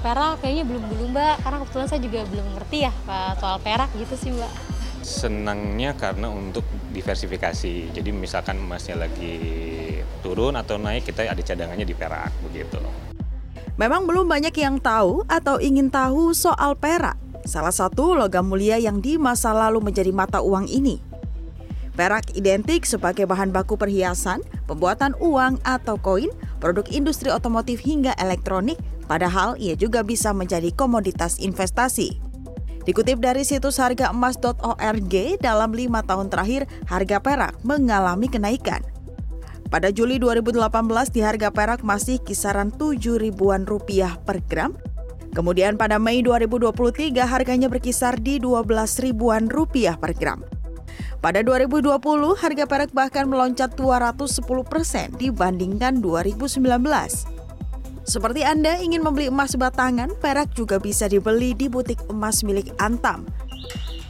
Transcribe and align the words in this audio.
perak 0.00 0.42
kayaknya 0.44 0.64
belum 0.68 0.84
dulu 0.92 1.04
mbak, 1.12 1.42
karena 1.44 1.56
kebetulan 1.64 1.86
saya 1.88 2.00
juga 2.02 2.20
belum 2.28 2.46
ngerti 2.58 2.78
ya 2.86 2.92
soal 3.40 3.58
perak 3.60 3.90
gitu 3.96 4.14
sih 4.16 4.30
mbak. 4.34 4.52
Senangnya 5.06 5.94
karena 5.94 6.26
untuk 6.26 6.66
diversifikasi, 6.90 7.94
jadi 7.94 8.10
misalkan 8.10 8.58
emasnya 8.58 9.06
lagi 9.06 9.38
turun 10.18 10.58
atau 10.58 10.82
naik 10.82 11.06
kita 11.06 11.30
ada 11.30 11.38
cadangannya 11.38 11.86
di 11.86 11.94
perak 11.94 12.34
begitu. 12.42 12.82
Memang 13.76 14.08
belum 14.08 14.26
banyak 14.26 14.56
yang 14.56 14.80
tahu 14.82 15.22
atau 15.28 15.60
ingin 15.60 15.92
tahu 15.92 16.32
soal 16.32 16.74
perak. 16.74 17.14
Salah 17.46 17.70
satu 17.70 18.18
logam 18.18 18.50
mulia 18.50 18.80
yang 18.80 18.98
di 18.98 19.14
masa 19.20 19.54
lalu 19.54 19.78
menjadi 19.78 20.10
mata 20.10 20.42
uang 20.42 20.66
ini. 20.66 20.98
Perak 21.94 22.34
identik 22.34 22.84
sebagai 22.84 23.24
bahan 23.24 23.54
baku 23.54 23.78
perhiasan, 23.78 24.42
pembuatan 24.66 25.14
uang 25.16 25.62
atau 25.64 25.96
koin, 25.96 26.28
produk 26.58 26.84
industri 26.92 27.30
otomotif 27.32 27.80
hingga 27.80 28.12
elektronik, 28.18 28.76
padahal 29.06 29.54
ia 29.56 29.78
juga 29.78 30.02
bisa 30.02 30.34
menjadi 30.34 30.70
komoditas 30.74 31.38
investasi. 31.40 32.20
Dikutip 32.86 33.18
dari 33.18 33.42
situs 33.42 33.82
hargaemas.org, 33.82 35.14
dalam 35.42 35.70
lima 35.74 36.06
tahun 36.06 36.30
terakhir 36.30 36.70
harga 36.86 37.18
perak 37.18 37.58
mengalami 37.66 38.30
kenaikan. 38.30 38.78
Pada 39.66 39.90
Juli 39.90 40.22
2018 40.22 40.70
di 41.10 41.20
harga 41.26 41.50
perak 41.50 41.82
masih 41.82 42.22
kisaran 42.22 42.70
7 42.70 43.18
ribuan 43.18 43.66
rupiah 43.66 44.14
per 44.22 44.38
gram. 44.46 44.78
Kemudian 45.34 45.74
pada 45.74 45.98
Mei 45.98 46.22
2023 46.22 47.26
harganya 47.26 47.66
berkisar 47.66 48.22
di 48.22 48.38
12 48.38 49.02
ribuan 49.02 49.50
rupiah 49.50 49.98
per 49.98 50.14
gram. 50.14 50.46
Pada 51.18 51.42
2020 51.42 51.98
harga 52.38 52.64
perak 52.70 52.94
bahkan 52.94 53.26
meloncat 53.26 53.74
210% 53.74 55.18
dibandingkan 55.18 55.98
2019. 55.98 57.35
Seperti 58.06 58.46
Anda 58.46 58.78
ingin 58.78 59.02
membeli 59.02 59.26
emas 59.26 59.58
batangan, 59.58 60.14
perak 60.22 60.54
juga 60.54 60.78
bisa 60.78 61.10
dibeli 61.10 61.58
di 61.58 61.66
butik 61.66 61.98
emas 62.06 62.46
milik 62.46 62.70
Antam. 62.78 63.26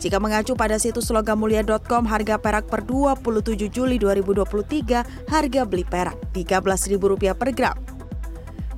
Jika 0.00 0.18
mengacu 0.18 0.56
pada 0.58 0.80
situs 0.80 1.12
logamulia.com, 1.12 2.08
harga 2.08 2.40
perak 2.40 2.66
per 2.66 2.82
27 2.88 3.68
Juli 3.68 4.00
2023, 4.00 5.28
harga 5.28 5.62
beli 5.62 5.84
perak 5.84 6.16
Rp13.000 6.32 7.36
per 7.36 7.50
gram. 7.54 7.76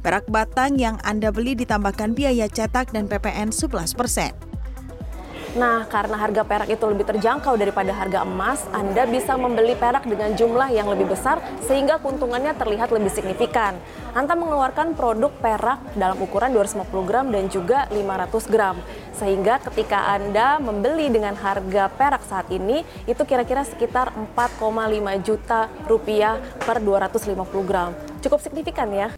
Perak 0.05 0.29
batang 0.29 0.77
yang 0.77 1.01
Anda 1.01 1.33
beli 1.33 1.57
ditambahkan 1.57 2.13
biaya 2.13 2.45
cetak 2.45 2.93
dan 2.93 3.09
PPN 3.09 3.49
11 3.55 3.97
persen. 3.97 4.54
Nah, 5.55 5.87
karena 5.87 6.19
harga 6.19 6.43
perak 6.43 6.67
itu 6.67 6.83
lebih 6.83 7.07
terjangkau 7.07 7.55
daripada 7.55 7.95
harga 7.95 8.27
emas, 8.27 8.67
Anda 8.75 9.07
bisa 9.07 9.39
membeli 9.39 9.79
perak 9.79 10.03
dengan 10.03 10.35
jumlah 10.35 10.67
yang 10.75 10.91
lebih 10.91 11.15
besar 11.15 11.39
sehingga 11.63 12.03
keuntungannya 12.03 12.59
terlihat 12.59 12.91
lebih 12.91 13.15
signifikan. 13.15 13.79
Anda 14.19 14.35
mengeluarkan 14.35 14.99
produk 14.99 15.31
perak 15.39 15.79
dalam 15.95 16.19
ukuran 16.19 16.51
250 16.59 17.07
gram 17.07 17.31
dan 17.31 17.47
juga 17.47 17.87
500 17.95 18.51
gram. 18.51 18.77
Sehingga 19.15 19.63
ketika 19.71 20.11
Anda 20.11 20.59
membeli 20.59 21.07
dengan 21.15 21.39
harga 21.39 21.87
perak 21.87 22.27
saat 22.27 22.51
ini, 22.51 22.83
itu 23.07 23.23
kira-kira 23.23 23.63
sekitar 23.63 24.11
4,5 24.35 24.59
juta 25.23 25.71
rupiah 25.87 26.43
per 26.67 26.83
250 26.83 27.63
gram. 27.63 27.95
Cukup 28.27 28.43
signifikan 28.43 28.91
ya. 28.91 29.15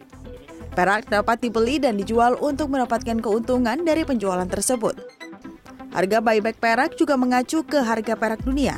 Perak 0.77 1.09
dapat 1.09 1.41
dibeli 1.41 1.81
dan 1.81 1.97
dijual 1.97 2.37
untuk 2.45 2.69
mendapatkan 2.69 3.25
keuntungan 3.25 3.81
dari 3.81 4.05
penjualan 4.05 4.45
tersebut. 4.45 5.16
Harga 5.97 6.20
buyback 6.20 6.61
perak 6.61 6.92
juga 7.00 7.16
mengacu 7.16 7.64
ke 7.64 7.80
harga 7.80 8.20
perak 8.20 8.44
dunia. 8.44 8.77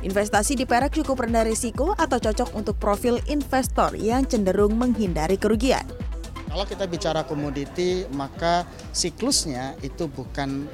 Investasi 0.00 0.56
di 0.56 0.64
perak 0.64 0.96
cukup 0.96 1.28
rendah 1.28 1.44
risiko 1.44 1.92
atau 1.92 2.16
cocok 2.16 2.56
untuk 2.56 2.80
profil 2.80 3.20
investor 3.28 3.92
yang 3.92 4.24
cenderung 4.24 4.72
menghindari 4.72 5.36
kerugian. 5.36 5.84
Kalau 6.48 6.64
kita 6.64 6.88
bicara 6.88 7.28
komoditi, 7.28 8.08
maka 8.16 8.64
siklusnya 8.96 9.76
itu 9.84 10.08
bukan 10.08 10.64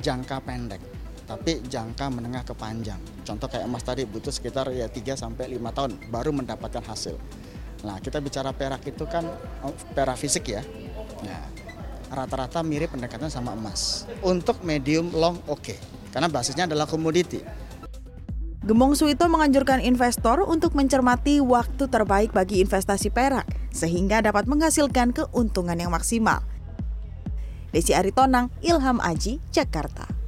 jangka 0.00 0.40
pendek, 0.48 0.80
tapi 1.28 1.60
jangka 1.60 2.08
menengah 2.08 2.40
ke 2.48 2.56
panjang. 2.56 3.04
Contoh 3.28 3.52
kayak 3.52 3.68
emas 3.68 3.84
tadi 3.84 4.08
butuh 4.08 4.32
sekitar 4.32 4.72
ya 4.72 4.88
3 4.88 5.12
sampai 5.12 5.60
5 5.60 5.76
tahun 5.76 5.92
baru 6.08 6.32
mendapatkan 6.32 6.80
hasil. 6.88 7.20
Nah, 7.84 8.00
kita 8.00 8.24
bicara 8.24 8.56
perak 8.56 8.80
itu 8.88 9.04
kan 9.04 9.28
oh, 9.60 9.76
perak 9.92 10.16
fisik 10.16 10.48
ya. 10.56 10.64
Nah, 11.20 11.59
rata-rata 12.10 12.60
mirip 12.66 12.92
pendekatan 12.92 13.30
sama 13.30 13.54
emas. 13.54 14.04
Untuk 14.20 14.60
medium 14.66 15.14
long 15.14 15.38
oke, 15.46 15.62
okay, 15.62 15.78
karena 16.10 16.26
basisnya 16.26 16.66
adalah 16.66 16.84
komoditi. 16.90 17.40
Gemong 18.60 18.92
Suito 18.92 19.24
menganjurkan 19.24 19.80
investor 19.80 20.44
untuk 20.44 20.76
mencermati 20.76 21.40
waktu 21.40 21.88
terbaik 21.88 22.36
bagi 22.36 22.60
investasi 22.60 23.08
perak 23.08 23.48
sehingga 23.72 24.20
dapat 24.20 24.44
menghasilkan 24.44 25.16
keuntungan 25.16 25.80
yang 25.80 25.88
maksimal. 25.88 26.44
Desi 27.72 27.96
Aritonang, 27.96 28.52
Ilham 28.60 29.00
Aji, 29.00 29.40
Jakarta. 29.48 30.19